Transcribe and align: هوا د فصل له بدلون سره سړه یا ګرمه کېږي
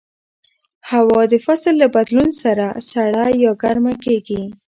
هوا 0.89 1.21
د 1.31 1.33
فصل 1.45 1.73
له 1.81 1.87
بدلون 1.95 2.29
سره 2.43 2.65
سړه 2.91 3.25
یا 3.43 3.51
ګرمه 3.63 3.93
کېږي 4.05 4.41